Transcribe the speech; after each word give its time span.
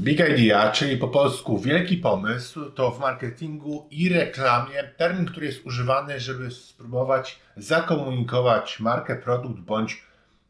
Big 0.00 0.20
idea, 0.20 0.70
czyli 0.70 0.96
po 0.96 1.08
polsku 1.08 1.58
wielki 1.58 1.96
pomysł, 1.96 2.70
to 2.70 2.90
w 2.90 3.00
marketingu 3.00 3.88
i 3.90 4.08
reklamie 4.08 4.84
termin, 4.96 5.26
który 5.26 5.46
jest 5.46 5.66
używany, 5.66 6.20
żeby 6.20 6.50
spróbować 6.50 7.38
zakomunikować 7.56 8.80
markę, 8.80 9.16
produkt 9.16 9.60
bądź 9.60 10.02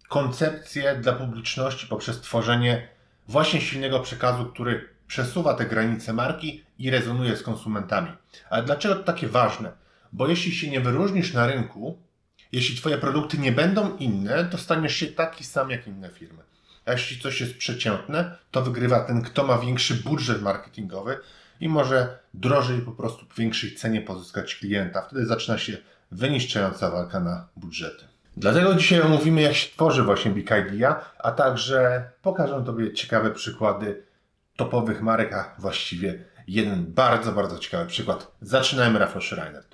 koncepcję 0.08 0.96
dla 0.96 1.12
publiczności 1.12 1.86
poprzez 1.86 2.20
tworzenie 2.20 2.88
właśnie 3.28 3.60
silnego 3.60 4.00
przekazu, 4.00 4.46
który 4.46 4.88
przesuwa 5.06 5.54
te 5.54 5.66
granice 5.66 6.12
marki 6.12 6.64
i 6.78 6.90
rezonuje 6.90 7.36
z 7.36 7.42
konsumentami. 7.42 8.12
Ale 8.50 8.62
dlaczego 8.62 8.96
to 8.96 9.02
takie 9.02 9.28
ważne? 9.28 9.72
Bo 10.12 10.28
jeśli 10.28 10.52
się 10.52 10.70
nie 10.70 10.80
wyróżnisz 10.80 11.34
na 11.34 11.46
rynku, 11.46 11.98
jeśli 12.52 12.76
Twoje 12.76 12.98
produkty 12.98 13.38
nie 13.38 13.52
będą 13.52 13.96
inne, 13.96 14.44
to 14.44 14.58
staniesz 14.58 14.96
się 14.96 15.06
taki 15.06 15.44
sam 15.44 15.70
jak 15.70 15.86
inne 15.86 16.08
firmy. 16.08 16.42
Jeśli 16.92 17.20
coś 17.20 17.40
jest 17.40 17.56
przeciętne, 17.56 18.36
to 18.50 18.62
wygrywa 18.62 19.00
ten, 19.00 19.22
kto 19.22 19.46
ma 19.46 19.58
większy 19.58 19.94
budżet 19.94 20.42
marketingowy 20.42 21.18
i 21.60 21.68
może 21.68 22.18
drożej 22.34 22.80
po 22.80 22.92
prostu 22.92 23.26
w 23.26 23.38
większej 23.38 23.74
cenie 23.74 24.00
pozyskać 24.00 24.54
klienta. 24.54 25.02
Wtedy 25.02 25.26
zaczyna 25.26 25.58
się 25.58 25.76
wyniszczająca 26.12 26.90
walka 26.90 27.20
na 27.20 27.48
budżety. 27.56 28.04
Dlatego 28.36 28.74
dzisiaj 28.74 29.00
omówimy, 29.00 29.42
jak 29.42 29.54
się 29.54 29.70
tworzy 29.70 30.02
właśnie 30.02 30.30
Big 30.30 30.50
Idea, 30.50 31.04
a 31.18 31.32
także 31.32 32.10
pokażę 32.22 32.62
Tobie 32.66 32.92
ciekawe 32.92 33.30
przykłady 33.30 34.02
topowych 34.56 35.02
marek, 35.02 35.32
a 35.32 35.54
właściwie 35.58 36.24
jeden 36.48 36.86
bardzo, 36.86 37.32
bardzo 37.32 37.58
ciekawy 37.58 37.86
przykład. 37.86 38.32
Zaczynajmy, 38.40 38.98
Rafał 38.98 39.22
Schreiner. 39.22 39.64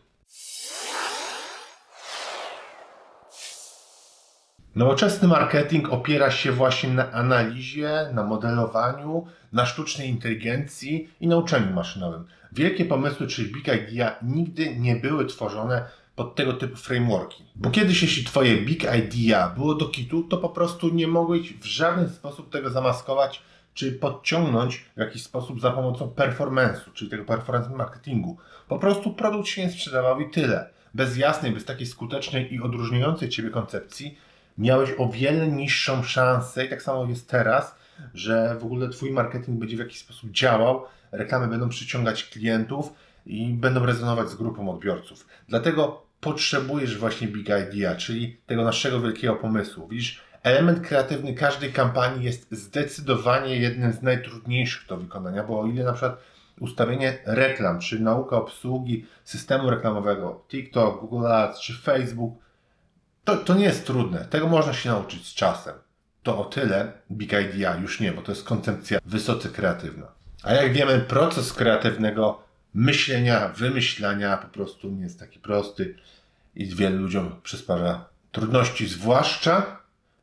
Nowoczesny 4.76 5.28
marketing 5.28 5.92
opiera 5.92 6.30
się 6.30 6.52
właśnie 6.52 6.90
na 6.90 7.12
analizie, 7.12 8.10
na 8.12 8.24
modelowaniu, 8.24 9.26
na 9.52 9.66
sztucznej 9.66 10.08
inteligencji 10.08 11.10
i 11.20 11.26
na 11.26 11.36
uczeniu 11.36 11.72
maszynowym. 11.72 12.24
Wielkie 12.52 12.84
pomysły, 12.84 13.26
czyli 13.26 13.52
Big 13.52 13.68
Idea, 13.68 14.16
nigdy 14.22 14.76
nie 14.76 14.96
były 14.96 15.26
tworzone 15.26 15.84
pod 16.16 16.34
tego 16.34 16.52
typu 16.52 16.76
frameworki. 16.76 17.44
Bo 17.54 17.70
kiedyś, 17.70 18.02
jeśli 18.02 18.24
Twoje 18.24 18.56
Big 18.56 18.82
Idea 18.82 19.48
było 19.48 19.74
do 19.74 19.88
kitu, 19.88 20.22
to 20.22 20.36
po 20.36 20.48
prostu 20.48 20.88
nie 20.88 21.08
mogłeś 21.08 21.52
w 21.52 21.64
żaden 21.64 22.08
sposób 22.08 22.50
tego 22.50 22.70
zamaskować 22.70 23.42
czy 23.74 23.92
podciągnąć 23.92 24.84
w 24.96 25.00
jakiś 25.00 25.22
sposób 25.22 25.60
za 25.60 25.70
pomocą 25.70 26.06
performance'u, 26.16 26.92
czyli 26.94 27.10
tego 27.10 27.24
performance 27.24 27.70
marketingu. 27.70 28.36
Po 28.68 28.78
prostu 28.78 29.12
produkt 29.12 29.48
się 29.48 29.62
nie 29.62 29.70
sprzedawał 29.70 30.20
i 30.20 30.30
tyle. 30.30 30.70
Bez 30.94 31.16
jasnej, 31.16 31.52
bez 31.52 31.64
takiej 31.64 31.86
skutecznej 31.86 32.54
i 32.54 32.60
odróżniającej 32.60 33.28
Ciebie 33.28 33.50
koncepcji 33.50 34.18
miałeś 34.58 34.90
o 34.98 35.08
wiele 35.08 35.48
niższą 35.48 36.02
szansę 36.02 36.66
i 36.66 36.68
tak 36.68 36.82
samo 36.82 37.06
jest 37.06 37.30
teraz, 37.30 37.74
że 38.14 38.56
w 38.60 38.64
ogóle 38.64 38.88
Twój 38.88 39.10
marketing 39.10 39.58
będzie 39.58 39.76
w 39.76 39.80
jakiś 39.80 39.98
sposób 39.98 40.30
działał, 40.30 40.82
reklamy 41.12 41.48
będą 41.48 41.68
przyciągać 41.68 42.24
klientów 42.24 42.92
i 43.26 43.54
będą 43.54 43.86
rezonować 43.86 44.28
z 44.28 44.34
grupą 44.34 44.70
odbiorców. 44.70 45.26
Dlatego 45.48 46.06
potrzebujesz 46.20 46.98
właśnie 46.98 47.28
Big 47.28 47.48
Idea, 47.48 47.94
czyli 47.94 48.36
tego 48.46 48.64
naszego 48.64 49.00
wielkiego 49.00 49.36
pomysłu. 49.36 49.88
Widzisz, 49.88 50.20
element 50.42 50.80
kreatywny 50.80 51.34
każdej 51.34 51.72
kampanii 51.72 52.24
jest 52.24 52.46
zdecydowanie 52.50 53.56
jednym 53.56 53.92
z 53.92 54.02
najtrudniejszych 54.02 54.88
do 54.88 54.96
wykonania, 54.96 55.44
bo 55.44 55.60
o 55.60 55.66
ile 55.66 55.84
na 55.84 55.92
przykład 55.92 56.20
ustawienie 56.60 57.18
reklam, 57.24 57.80
czy 57.80 58.00
nauka 58.00 58.36
obsługi 58.36 59.06
systemu 59.24 59.70
reklamowego, 59.70 60.44
TikTok, 60.48 61.00
Google 61.00 61.26
Ads, 61.26 61.60
czy 61.60 61.74
Facebook, 61.74 62.34
to, 63.26 63.36
to 63.36 63.54
nie 63.54 63.64
jest 63.64 63.86
trudne. 63.86 64.24
Tego 64.30 64.48
można 64.48 64.72
się 64.72 64.88
nauczyć 64.88 65.26
z 65.26 65.34
czasem. 65.34 65.74
To 66.22 66.38
o 66.38 66.44
tyle 66.44 66.92
Big 67.10 67.32
Idea 67.32 67.76
już 67.76 68.00
nie, 68.00 68.12
bo 68.12 68.22
to 68.22 68.32
jest 68.32 68.44
koncepcja 68.44 68.98
wysoce 69.06 69.48
kreatywna. 69.48 70.06
A 70.42 70.52
jak 70.52 70.72
wiemy, 70.72 70.98
proces 70.98 71.52
kreatywnego 71.52 72.42
myślenia, 72.74 73.48
wymyślania 73.48 74.36
po 74.36 74.48
prostu 74.48 74.90
nie 74.90 75.02
jest 75.02 75.20
taki 75.20 75.38
prosty 75.38 75.96
i 76.54 76.66
wielu 76.66 76.98
ludziom 76.98 77.40
przysparza 77.42 78.04
trudności, 78.32 78.86
zwłaszcza 78.86 79.76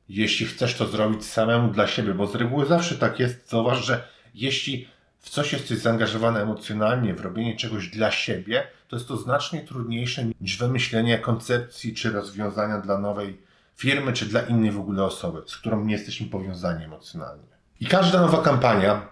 jeśli 0.09 0.45
chcesz 0.45 0.75
to 0.75 0.87
zrobić 0.87 1.25
samemu 1.25 1.71
dla 1.71 1.87
siebie, 1.87 2.13
bo 2.13 2.27
z 2.27 2.35
reguły 2.35 2.65
zawsze 2.65 2.95
tak 2.95 3.19
jest. 3.19 3.49
Zauważ, 3.49 3.85
że 3.85 4.07
jeśli 4.35 4.87
w 5.23 5.29
coś 5.29 5.53
jesteś 5.53 5.77
zaangażowany 5.77 6.39
emocjonalnie, 6.39 7.13
w 7.13 7.21
robienie 7.21 7.55
czegoś 7.55 7.87
dla 7.87 8.11
siebie, 8.11 8.67
to 8.87 8.95
jest 8.95 9.07
to 9.07 9.17
znacznie 9.17 9.61
trudniejsze 9.61 10.25
niż 10.41 10.57
wymyślenie 10.57 11.19
koncepcji 11.19 11.93
czy 11.93 12.11
rozwiązania 12.11 12.77
dla 12.77 12.97
nowej 12.97 13.41
firmy, 13.75 14.13
czy 14.13 14.25
dla 14.25 14.41
innej 14.41 14.71
w 14.71 14.79
ogóle 14.79 15.03
osoby, 15.03 15.41
z 15.47 15.57
którą 15.57 15.85
nie 15.85 15.93
jesteśmy 15.93 16.27
powiązani 16.27 16.83
emocjonalnie. 16.83 17.43
I 17.79 17.85
każda 17.85 18.21
nowa 18.21 18.41
kampania, 18.41 19.09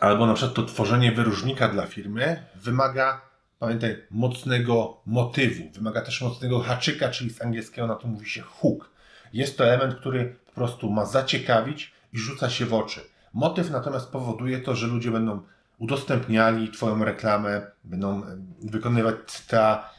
albo 0.00 0.26
na 0.26 0.34
przykład 0.34 0.54
to 0.54 0.62
tworzenie 0.62 1.12
wyróżnika 1.12 1.68
dla 1.68 1.86
firmy, 1.86 2.42
wymaga, 2.54 3.20
pamiętaj, 3.58 4.02
mocnego 4.10 5.00
motywu, 5.06 5.70
wymaga 5.74 6.00
też 6.00 6.22
mocnego 6.22 6.60
haczyka, 6.60 7.08
czyli 7.08 7.30
z 7.30 7.42
angielskiego 7.42 7.86
na 7.86 7.94
to 7.94 8.08
mówi 8.08 8.30
się 8.30 8.42
hook. 8.42 8.90
Jest 9.32 9.58
to 9.58 9.64
element, 9.64 9.94
który 9.94 10.36
po 10.46 10.52
prostu 10.52 10.90
ma 10.90 11.04
zaciekawić 11.04 11.92
i 12.12 12.18
rzuca 12.18 12.50
się 12.50 12.66
w 12.66 12.74
oczy. 12.74 13.00
Motyw 13.36 13.70
natomiast 13.70 14.10
powoduje 14.10 14.60
to, 14.60 14.74
że 14.74 14.86
ludzie 14.86 15.10
będą 15.10 15.40
udostępniali 15.78 16.70
Twoją 16.70 17.04
reklamę, 17.04 17.66
będą 17.84 18.22
wykonywać 18.62 19.16
ta, 19.48 19.90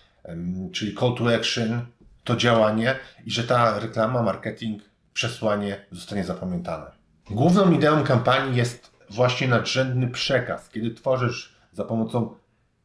czyli 0.74 0.96
call 0.96 1.16
to 1.16 1.36
action, 1.36 1.86
to 2.24 2.36
działanie 2.36 2.96
i 3.26 3.31
że 3.31 3.44
ta 3.44 3.80
reklama, 3.80 4.24
marketing, 4.24 4.81
przesłanie 5.14 5.86
zostanie 5.92 6.24
zapamiętane. 6.24 6.92
Główną 7.30 7.72
ideą 7.72 8.03
kampanii 8.03 8.56
jest 8.58 8.92
właśnie 9.09 9.47
nadrzędny 9.47 10.08
przekaz, 10.08 10.70
kiedy 10.70 10.92
tworzysz 10.92 11.56
za 11.74 11.84
pomocą 11.84 12.36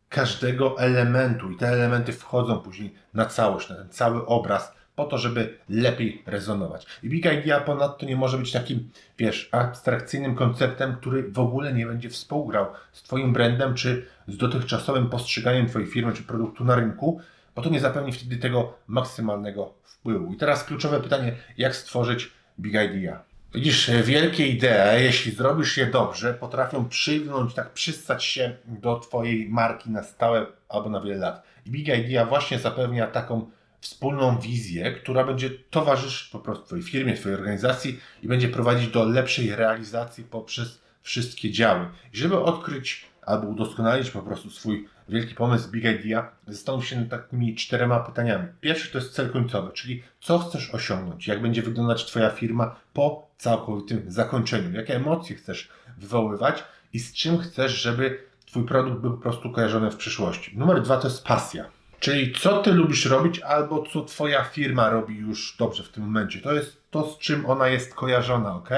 każdego 0.09 0.79
elementu 0.79 1.51
i 1.51 1.57
te 1.57 1.69
elementy 1.69 2.13
wchodzą 2.13 2.59
później 2.59 2.95
na 3.15 3.27
całość, 3.27 3.69
na 3.69 3.77
ten 3.77 3.89
cały 3.89 4.27
obraz, 4.27 4.73
po 5.03 5.09
to, 5.09 5.19
żeby 5.19 5.59
lepiej 5.69 6.23
rezonować. 6.27 6.87
I 7.03 7.09
Big 7.09 7.27
Idea 7.27 7.61
ponadto 7.61 8.07
nie 8.07 8.17
może 8.17 8.39
być 8.39 8.53
takim, 8.53 8.91
wiesz, 9.19 9.49
abstrakcyjnym 9.53 10.35
konceptem, 10.35 10.97
który 10.97 11.23
w 11.23 11.39
ogóle 11.39 11.73
nie 11.73 11.87
będzie 11.87 12.11
współgrał 12.11 12.67
z 12.93 13.03
Twoim 13.03 13.33
brandem, 13.33 13.75
czy 13.75 14.07
z 14.29 14.37
dotychczasowym 14.37 15.11
postrzeganiem 15.11 15.67
Twojej 15.67 15.89
firmy, 15.89 16.13
czy 16.13 16.23
produktu 16.23 16.65
na 16.65 16.75
rynku, 16.75 17.21
bo 17.55 17.63
to 17.63 17.71
nie 17.71 17.81
zapewni 17.81 18.13
wtedy 18.13 18.37
tego 18.37 18.75
maksymalnego 18.87 19.75
wpływu. 19.85 20.33
I 20.33 20.37
teraz 20.37 20.65
kluczowe 20.65 21.01
pytanie, 21.01 21.33
jak 21.59 21.77
stworzyć 21.77 22.33
Big 22.61 22.75
Idea? 22.75 23.23
Widzisz, 23.55 23.91
wielkie 24.05 24.47
idee, 24.47 25.03
jeśli 25.03 25.33
zrobisz 25.33 25.77
je 25.77 25.87
dobrze, 25.87 26.35
potrafią 26.35 26.89
przywnąć, 26.89 27.55
tak 27.55 27.71
przystać 27.71 28.25
się 28.25 28.57
do 28.67 28.97
Twojej 28.97 29.49
marki 29.49 29.91
na 29.91 30.03
stałe 30.03 30.47
albo 30.69 30.91
na 30.91 31.01
wiele 31.01 31.17
lat. 31.17 31.43
I 31.67 31.71
Big 31.71 31.89
Idea 31.89 32.27
właśnie 32.27 32.59
zapewnia 32.59 33.07
taką 33.07 33.51
wspólną 33.83 34.39
wizję, 34.39 34.93
która 34.93 35.25
będzie 35.25 35.51
towarzyszyć 35.51 36.29
po 36.29 36.39
prostu 36.39 36.67
Twojej 36.67 36.85
firmie, 36.85 37.15
Twojej 37.15 37.39
organizacji 37.39 38.01
i 38.23 38.29
będzie 38.29 38.49
prowadzić 38.49 38.89
do 38.89 39.05
lepszej 39.05 39.57
realizacji 39.57 40.25
poprzez 40.25 40.83
wszystkie 41.03 41.51
działy. 41.51 41.87
I 42.13 42.17
żeby 42.17 42.41
odkryć 42.41 43.07
albo 43.23 43.49
udoskonalić 43.49 44.11
po 44.11 44.23
prostu 44.23 44.51
swój 44.51 44.89
wielki 45.09 45.35
pomysł, 45.35 45.71
big 45.71 45.85
idea, 45.85 46.31
zastanów 46.49 46.87
się 46.87 47.01
nad 47.01 47.09
takimi 47.09 47.57
czterema 47.57 48.01
pytaniami. 48.01 48.49
Pierwszy 48.61 48.93
to 48.93 48.99
jest 48.99 49.13
cel 49.13 49.31
końcowy, 49.31 49.73
czyli 49.73 50.03
co 50.21 50.39
chcesz 50.39 50.75
osiągnąć, 50.75 51.27
jak 51.27 51.43
będzie 51.43 51.63
wyglądać 51.63 52.05
Twoja 52.05 52.31
firma 52.31 52.77
po 52.93 53.31
całkowitym 53.39 54.05
zakończeniu, 54.07 54.73
jakie 54.73 54.97
emocje 54.97 55.37
chcesz 55.37 55.69
wywoływać 55.99 56.65
i 56.93 56.99
z 56.99 57.13
czym 57.13 57.39
chcesz, 57.39 57.83
żeby 57.83 58.19
Twój 58.47 58.65
produkt 58.65 59.01
był 59.01 59.11
po 59.11 59.23
prostu 59.23 59.51
kojarzony 59.51 59.91
w 59.91 59.97
przyszłości. 59.97 60.59
Numer 60.59 60.83
dwa 60.83 60.97
to 60.97 61.09
jest 61.09 61.25
pasja. 61.25 61.82
Czyli 62.03 62.33
co 62.33 62.63
ty 62.63 62.73
lubisz 62.73 63.07
robić, 63.07 63.41
albo 63.41 63.87
co 63.93 64.05
twoja 64.05 64.45
firma 64.45 64.91
robi 64.91 65.17
już 65.17 65.57
dobrze 65.59 65.83
w 65.83 65.89
tym 65.89 66.05
momencie. 66.05 66.41
To 66.41 66.53
jest 66.53 66.83
to, 66.91 67.11
z 67.11 67.19
czym 67.19 67.47
ona 67.47 67.69
jest 67.69 67.95
kojarzona, 67.95 68.55
ok? 68.55 68.71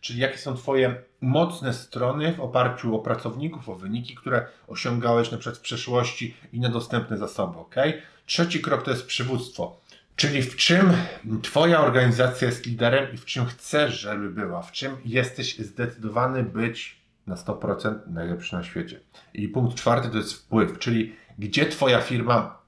Czyli 0.00 0.18
jakie 0.18 0.38
są 0.38 0.56
twoje 0.56 0.94
mocne 1.20 1.74
strony 1.74 2.32
w 2.32 2.40
oparciu 2.40 2.96
o 2.96 2.98
pracowników, 2.98 3.68
o 3.68 3.74
wyniki, 3.74 4.14
które 4.14 4.46
osiągałeś 4.68 5.30
na 5.30 5.38
przykład 5.38 5.58
w 5.58 5.62
przeszłości 5.62 6.34
i 6.52 6.60
na 6.60 6.68
dostępne 6.68 7.18
zasoby, 7.18 7.58
ok? 7.58 7.74
Trzeci 8.26 8.60
krok 8.60 8.82
to 8.82 8.90
jest 8.90 9.06
przywództwo. 9.06 9.80
Czyli 10.16 10.42
w 10.42 10.56
czym 10.56 10.92
Twoja 11.42 11.80
organizacja 11.80 12.48
jest 12.48 12.66
liderem 12.66 13.14
i 13.14 13.16
w 13.16 13.24
czym 13.24 13.46
chcesz, 13.46 14.00
żeby 14.00 14.30
była, 14.30 14.62
w 14.62 14.72
czym 14.72 14.96
jesteś 15.04 15.58
zdecydowany 15.58 16.42
być 16.42 16.96
na 17.26 17.34
100% 17.34 17.94
najlepszy 18.06 18.54
na 18.56 18.62
świecie. 18.62 19.00
I 19.34 19.48
punkt 19.48 19.76
czwarty 19.76 20.08
to 20.08 20.16
jest 20.16 20.34
wpływ, 20.34 20.78
czyli 20.78 21.16
gdzie 21.38 21.66
Twoja 21.66 22.00
firma 22.00 22.65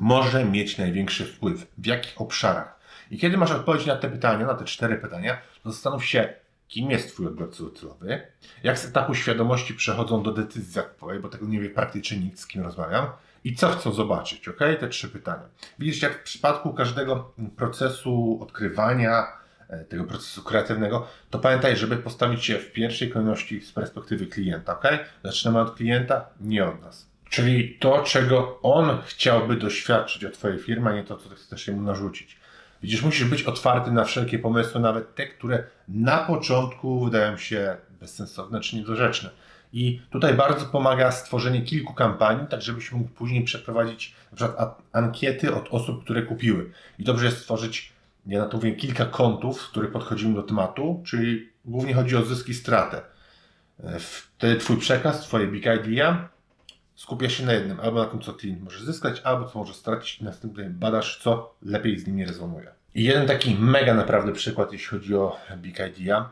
może 0.00 0.44
mieć 0.44 0.78
największy 0.78 1.24
wpływ, 1.24 1.66
w 1.78 1.86
jakich 1.86 2.20
obszarach. 2.20 2.80
I 3.10 3.18
kiedy 3.18 3.36
masz 3.36 3.50
odpowiedź 3.50 3.86
na 3.86 3.96
te 3.96 4.10
pytania, 4.10 4.46
na 4.46 4.54
te 4.54 4.64
cztery 4.64 4.96
pytania, 4.96 5.38
to 5.62 5.72
zastanów 5.72 6.04
się, 6.04 6.34
kim 6.68 6.90
jest 6.90 7.08
Twój 7.08 7.26
odbiorca 7.26 7.64
docelowy, 7.64 8.26
jak 8.62 8.78
z 8.78 8.84
etapu 8.84 9.14
świadomości 9.14 9.74
przechodzą 9.74 10.22
do 10.22 10.32
decyzji 10.32 10.72
zakupowej, 10.72 11.20
bo 11.20 11.28
tego 11.28 11.46
nie 11.46 11.60
wie 11.60 11.70
praktycznie 11.70 12.18
nikt, 12.18 12.38
z 12.38 12.46
kim 12.46 12.62
rozmawiam, 12.62 13.06
i 13.44 13.54
co 13.54 13.68
chcą 13.68 13.92
zobaczyć, 13.92 14.48
ok? 14.48 14.58
Te 14.80 14.88
trzy 14.88 15.08
pytania. 15.08 15.48
Widzisz, 15.78 16.02
jak 16.02 16.20
w 16.20 16.22
przypadku 16.22 16.72
każdego 16.72 17.32
procesu 17.56 18.38
odkrywania 18.42 19.26
e, 19.68 19.84
tego 19.84 20.04
procesu 20.04 20.42
kreatywnego, 20.42 21.06
to 21.30 21.38
pamiętaj, 21.38 21.76
żeby 21.76 21.96
postawić 21.96 22.44
się 22.44 22.58
w 22.58 22.72
pierwszej 22.72 23.10
kolejności 23.10 23.60
z 23.60 23.72
perspektywy 23.72 24.26
klienta, 24.26 24.72
ok? 24.72 24.84
Zaczynamy 25.24 25.60
od 25.60 25.74
klienta, 25.74 26.26
nie 26.40 26.64
od 26.64 26.82
nas. 26.82 27.13
Czyli 27.30 27.76
to, 27.80 28.02
czego 28.02 28.58
on 28.62 28.98
chciałby 29.06 29.56
doświadczyć 29.56 30.24
od 30.24 30.32
Twojej 30.32 30.58
firmy, 30.58 30.90
a 30.90 30.92
nie 30.92 31.04
to, 31.04 31.16
co 31.16 31.28
Ty 31.28 31.34
chcesz 31.34 31.68
mu 31.68 31.82
narzucić. 31.82 32.36
Widzisz, 32.82 33.02
musisz 33.02 33.24
być 33.24 33.42
otwarty 33.42 33.90
na 33.90 34.04
wszelkie 34.04 34.38
pomysły, 34.38 34.80
nawet 34.80 35.14
te, 35.14 35.26
które 35.26 35.64
na 35.88 36.18
początku 36.18 37.04
wydają 37.04 37.36
się 37.36 37.76
bezsensowne 38.00 38.60
czy 38.60 38.76
niedorzeczne. 38.76 39.30
I 39.72 40.00
tutaj 40.10 40.34
bardzo 40.34 40.66
pomaga 40.66 41.12
stworzenie 41.12 41.62
kilku 41.62 41.94
kampanii, 41.94 42.46
tak 42.46 42.62
żebyś 42.62 42.92
mógł 42.92 43.08
później 43.08 43.44
przeprowadzić 43.44 44.14
na 44.32 44.36
przykład 44.36 44.82
ankiety 44.92 45.54
od 45.54 45.68
osób, 45.70 46.04
które 46.04 46.22
kupiły. 46.22 46.70
I 46.98 47.04
dobrze 47.04 47.26
jest 47.26 47.38
stworzyć, 47.38 47.92
ja 48.26 48.38
na 48.38 48.46
to 48.46 48.56
mówię, 48.56 48.72
kilka 48.72 49.06
kątów, 49.06 49.62
w 49.62 49.70
których 49.70 49.92
podchodzimy 49.92 50.34
do 50.34 50.42
tematu, 50.42 51.02
czyli 51.06 51.48
głównie 51.64 51.94
chodzi 51.94 52.16
o 52.16 52.22
zyski 52.22 52.54
stratę. 52.54 53.02
Wtedy 53.98 54.56
Twój 54.56 54.76
przekaz, 54.76 55.20
Twoje 55.20 55.46
big 55.46 55.66
idea 55.66 56.28
skupia 56.94 57.30
się 57.30 57.46
na 57.46 57.52
jednym, 57.52 57.80
albo 57.80 57.98
na 58.04 58.10
tym, 58.10 58.20
co 58.20 58.32
klient 58.32 58.62
może 58.62 58.84
zyskać, 58.84 59.20
albo 59.20 59.48
co 59.48 59.58
może 59.58 59.74
stracić 59.74 60.20
i 60.20 60.24
następnie 60.24 60.64
badasz, 60.64 61.18
co 61.22 61.54
lepiej 61.62 61.98
z 61.98 62.06
nim 62.06 62.16
nie 62.16 62.26
rezonuje. 62.26 62.72
I 62.94 63.04
jeden 63.04 63.26
taki 63.26 63.54
mega 63.54 63.94
naprawdę 63.94 64.32
przykład, 64.32 64.72
jeśli 64.72 64.86
chodzi 64.86 65.14
o 65.14 65.36
big 65.56 65.78
idea, 65.78 66.30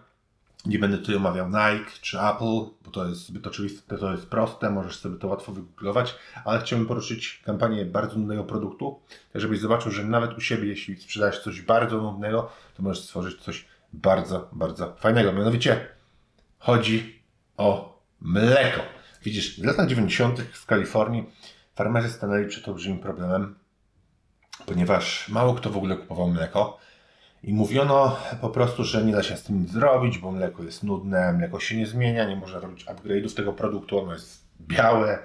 nie 0.67 0.79
będę 0.79 0.99
tutaj 0.99 1.17
omawiał 1.17 1.47
Nike 1.47 1.91
czy 2.01 2.21
Apple, 2.21 2.75
bo 2.85 2.91
to 2.93 3.09
jest 3.09 3.27
zbyt 3.27 3.47
oczywiste, 3.47 3.99
to 3.99 4.13
jest 4.13 4.27
proste, 4.27 4.71
możesz 4.71 4.97
sobie 4.97 5.19
to 5.19 5.29
łatwo 5.29 5.53
wygooglować, 5.53 6.15
ale 6.45 6.61
chciałbym 6.61 6.89
poruszyć 6.89 7.43
kampanię 7.45 7.85
bardzo 7.85 8.19
nudnego 8.19 8.45
produktu, 8.45 9.01
tak 9.33 9.43
żebyś 9.43 9.61
zobaczył, 9.61 9.93
że 9.93 10.05
nawet 10.05 10.39
u 10.39 10.41
siebie, 10.41 10.69
jeśli 10.69 10.97
sprzedajesz 10.97 11.39
coś 11.39 11.63
bardzo 11.63 12.03
nudnego, 12.03 12.51
to 12.77 12.83
możesz 12.83 13.05
stworzyć 13.05 13.41
coś 13.41 13.65
bardzo, 13.93 14.49
bardzo 14.53 14.95
fajnego. 14.97 15.33
Mianowicie 15.33 15.89
chodzi 16.59 17.23
o 17.57 17.99
mleko. 18.21 18.92
Widzisz, 19.25 19.61
w 19.61 19.65
latach 19.65 19.89
90. 19.89 20.41
w 20.41 20.67
Kalifornii 20.67 21.31
farmerzy 21.75 22.09
stanęli 22.09 22.49
przed 22.49 22.69
olbrzymim 22.69 22.99
problemem, 22.99 23.55
ponieważ 24.67 25.29
mało 25.29 25.55
kto 25.55 25.71
w 25.71 25.77
ogóle 25.77 25.97
kupował 25.97 26.29
mleko. 26.29 26.79
I 27.43 27.55
mówiono 27.55 28.17
po 28.41 28.49
prostu, 28.49 28.85
że 28.85 29.05
nie 29.05 29.13
da 29.13 29.23
się 29.23 29.37
z 29.37 29.43
tym 29.43 29.61
nic 29.61 29.71
zrobić, 29.71 30.19
bo 30.19 30.33
mleko 30.33 30.63
jest 30.63 30.83
nudne, 30.83 31.33
mleko 31.33 31.61
się 31.61 31.77
nie 31.77 31.87
zmienia, 31.87 32.29
nie 32.29 32.37
można 32.37 32.61
robić 32.61 32.87
upgrade'ów 32.87 33.35
tego 33.35 33.53
produktu, 33.53 33.99
ono 33.99 34.13
jest 34.13 34.45
białe, 34.61 35.19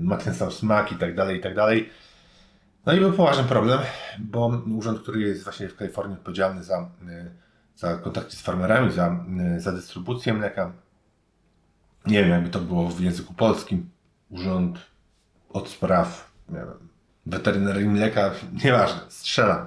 ma 0.00 0.16
ten 0.16 0.34
sam 0.34 0.52
smak 0.52 0.92
i 0.92 0.96
tak 0.96 1.14
dalej, 1.14 1.38
i 1.38 1.40
tak 1.40 1.54
dalej. 1.54 1.90
No 2.86 2.92
i 2.92 3.00
był 3.00 3.12
poważny 3.12 3.44
problem, 3.44 3.80
bo 4.18 4.62
urząd, 4.76 5.02
który 5.02 5.20
jest 5.20 5.44
właśnie 5.44 5.68
w 5.68 5.76
Kalifornii 5.76 6.16
odpowiedzialny 6.16 6.64
za, 6.64 6.90
za 7.76 7.96
kontakty 7.96 8.36
z 8.36 8.42
farmerami, 8.42 8.92
za, 8.92 9.24
za 9.58 9.72
dystrybucję 9.72 10.34
mleka, 10.34 10.72
nie 12.06 12.22
wiem, 12.22 12.30
jakby 12.30 12.50
to 12.50 12.60
było 12.60 12.88
w 12.88 13.00
języku 13.00 13.34
polskim, 13.34 13.90
urząd 14.30 14.78
od 15.52 15.68
spraw 15.68 16.32
nie 16.48 16.58
wiem, 16.58 16.88
weterynarii 17.26 17.88
mleka, 17.88 18.30
nieważne, 18.64 19.00
strzelam. 19.08 19.66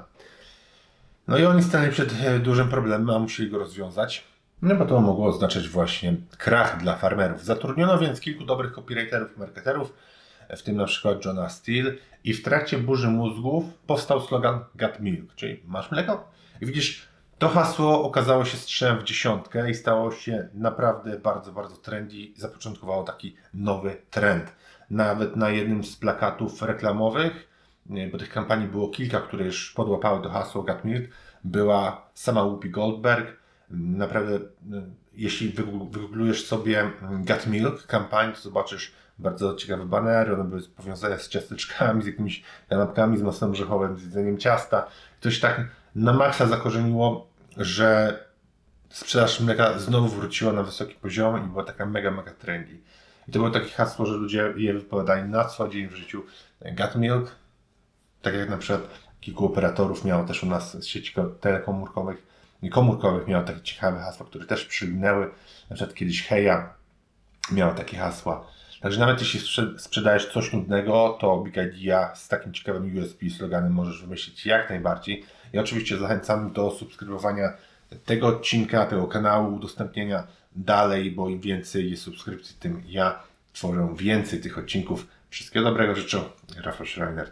No 1.27 1.37
i 1.37 1.45
oni 1.45 1.63
stanęli 1.63 1.91
przed 1.91 2.13
e, 2.23 2.39
dużym 2.39 2.69
problemem, 2.69 3.09
a 3.09 3.19
musieli 3.19 3.51
go 3.51 3.57
rozwiązać. 3.57 4.23
No 4.61 4.75
bo 4.75 4.85
to 4.85 5.01
mogło 5.01 5.27
oznaczać 5.27 5.69
właśnie 5.69 6.15
krach 6.37 6.81
dla 6.81 6.95
farmerów. 6.95 7.43
Zatrudniono 7.43 7.99
więc 7.99 8.19
kilku 8.19 8.45
dobrych 8.45 8.73
copywriterów 8.73 9.37
i 9.37 9.39
marketerów, 9.39 9.93
w 10.57 10.61
tym 10.61 10.77
na 10.77 10.85
przykład 10.85 11.25
Johna 11.25 11.49
Steele 11.49 11.91
i 12.23 12.33
w 12.33 12.43
trakcie 12.43 12.77
burzy 12.77 13.07
mózgów 13.07 13.65
powstał 13.87 14.21
slogan 14.21 14.59
Got 14.75 14.99
Milk, 14.99 15.35
czyli 15.35 15.61
masz 15.65 15.91
mleko? 15.91 16.31
I 16.61 16.65
widzisz, 16.65 17.07
to 17.39 17.49
hasło 17.49 18.03
okazało 18.03 18.45
się 18.45 18.57
strzałem 18.57 18.99
w 18.99 19.03
dziesiątkę 19.03 19.69
i 19.69 19.73
stało 19.73 20.11
się 20.11 20.49
naprawdę 20.53 21.19
bardzo, 21.19 21.51
bardzo 21.51 21.75
trendy. 21.75 22.15
Zapoczątkowało 22.35 23.03
taki 23.03 23.35
nowy 23.53 23.97
trend. 24.09 24.55
Nawet 24.89 25.35
na 25.35 25.49
jednym 25.49 25.83
z 25.83 25.95
plakatów 25.95 26.61
reklamowych 26.61 27.55
bo 28.11 28.17
tych 28.17 28.29
kampanii 28.29 28.67
było 28.67 28.89
kilka, 28.89 29.21
które 29.21 29.45
już 29.45 29.73
podłapały 29.73 30.23
to 30.23 30.29
hasło 30.29 30.63
Got 30.63 30.85
Milk, 30.85 31.09
była 31.43 32.09
sama 32.13 32.43
Whoopi 32.43 32.69
Goldberg. 32.69 33.37
Naprawdę, 33.69 34.39
jeśli 35.13 35.49
wygooglujesz 35.49 36.45
sobie 36.45 36.91
Got 37.01 37.47
Milk 37.47 37.85
kampanię, 37.85 38.33
to 38.33 38.39
zobaczysz 38.39 38.91
bardzo 39.19 39.55
ciekawe 39.55 39.85
banery, 39.85 40.33
one 40.33 40.43
były 40.43 40.61
powiązane 40.61 41.19
z 41.19 41.29
ciasteczkami, 41.29 42.03
z 42.03 42.05
jakimiś 42.05 42.43
kanapkami, 42.69 43.17
z 43.17 43.21
masłem 43.21 43.51
orzechowym, 43.51 43.97
z 43.97 44.03
jedzeniem 44.03 44.37
ciasta. 44.37 44.87
To 45.21 45.31
się 45.31 45.41
tak 45.41 45.67
na 45.95 46.13
maksa 46.13 46.47
zakorzeniło, 46.47 47.27
że 47.57 48.19
sprzedaż 48.89 49.39
mleka 49.39 49.79
znowu 49.79 50.07
wróciła 50.07 50.53
na 50.53 50.63
wysoki 50.63 50.95
poziom 50.95 51.45
i 51.45 51.49
była 51.49 51.63
taka 51.63 51.85
mega, 51.85 52.11
mega 52.11 52.31
trendy. 52.31 52.79
I 53.27 53.31
to 53.31 53.39
było 53.39 53.51
takie 53.51 53.69
hasło, 53.69 54.05
że 54.05 54.13
ludzie 54.13 54.53
je 54.57 54.73
wypowiadali 54.73 55.29
na 55.29 55.45
co 55.45 55.67
dzień 55.67 55.87
w 55.87 55.95
życiu. 55.95 56.23
Got 56.71 56.95
Milk, 56.95 57.35
tak 58.21 58.33
jak 58.33 58.49
na 58.49 58.57
przykład 58.57 58.89
kilku 59.21 59.45
operatorów 59.45 60.05
miało 60.05 60.23
też 60.23 60.43
u 60.43 60.45
nas 60.45 60.77
z 60.77 60.85
sieci 60.85 61.13
telekomórkowych 61.41 62.27
i 62.61 62.69
komórkowych 62.69 63.27
miało 63.27 63.43
takie 63.43 63.61
ciekawe 63.61 63.99
hasła, 63.99 64.25
które 64.25 64.45
też 64.45 64.65
przywinęły. 64.65 65.31
Na 65.69 65.75
przykład 65.75 65.95
kiedyś 65.95 66.27
Heja 66.27 66.73
miała 67.51 67.73
takie 67.73 67.97
hasła. 67.97 68.47
Także 68.81 68.99
nawet 68.99 69.19
jeśli 69.19 69.39
sprzedajesz 69.77 70.33
coś 70.33 70.53
nudnego, 70.53 71.17
to 71.21 71.37
Big 71.37 71.55
Idea 71.57 72.15
z 72.15 72.27
takim 72.27 72.53
ciekawym 72.53 72.97
USB 72.97 73.29
sloganem 73.29 73.73
możesz 73.73 74.01
wymyślić 74.01 74.45
jak 74.45 74.69
najbardziej. 74.69 75.25
I 75.55 75.59
oczywiście 75.59 75.97
zachęcam 75.97 76.53
do 76.53 76.71
subskrybowania 76.71 77.53
tego 78.05 78.27
odcinka, 78.27 78.85
tego 78.85 79.07
kanału, 79.07 79.55
udostępnienia 79.55 80.27
dalej, 80.55 81.11
bo 81.11 81.29
im 81.29 81.39
więcej 81.39 81.91
jest 81.91 82.03
subskrypcji, 82.03 82.55
tym 82.59 82.83
ja 82.87 83.23
tworzę 83.53 83.93
więcej 83.97 84.41
tych 84.41 84.57
odcinków. 84.57 85.07
Wszystkiego 85.29 85.65
dobrego 85.65 85.95
życzę. 85.95 86.21
Rafał 86.63 86.85
Schreiner. 86.85 87.31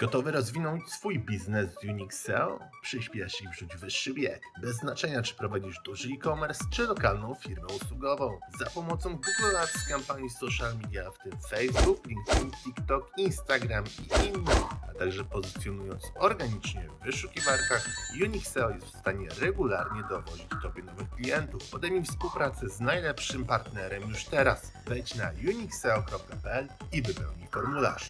Gotowy 0.00 0.30
rozwinąć 0.30 0.82
swój 0.88 1.18
biznes 1.18 1.70
z 1.80 1.84
Unixel? 1.84 2.48
Przyśpiesz 2.82 3.42
i 3.42 3.48
wrzuć 3.48 3.76
wyższy 3.76 4.14
bieg. 4.14 4.42
Bez 4.62 4.76
znaczenia, 4.76 5.22
czy 5.22 5.34
prowadzisz 5.34 5.76
duży 5.84 6.08
e-commerce, 6.08 6.64
czy 6.70 6.82
lokalną 6.82 7.34
firmę 7.34 7.66
usługową. 7.66 8.38
Za 8.58 8.66
pomocą 8.70 9.10
Google 9.10 9.56
Ads, 9.56 9.88
kampanii 9.88 10.30
social 10.30 10.76
media, 10.82 11.10
w 11.10 11.18
tym 11.18 11.32
Facebook, 11.50 12.06
LinkedIn, 12.06 12.50
TikTok, 12.86 13.10
Instagram 13.16 13.84
i 13.86 14.26
innych, 14.26 14.62
a 14.90 14.98
także 14.98 15.24
pozycjonując 15.24 16.02
organicznie 16.18 16.88
w 17.00 17.04
wyszukiwarkach, 17.04 17.88
Unixel 18.24 18.74
jest 18.74 18.86
w 18.86 18.98
stanie 18.98 19.28
regularnie 19.40 20.02
dowozić 20.10 20.46
Tobie 20.62 20.82
nowych 20.82 21.10
klientów. 21.10 21.70
Podejmij 21.70 22.02
współpracę 22.02 22.68
z 22.68 22.80
najlepszym 22.80 23.44
partnerem 23.44 24.08
już 24.08 24.24
teraz. 24.24 24.72
Wejdź 24.86 25.14
na 25.14 25.30
unixel.pl 25.48 26.68
i 26.92 27.02
wypełnij 27.02 27.46
formularz. 27.52 28.04